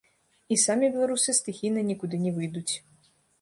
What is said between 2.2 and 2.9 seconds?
не выйдуць.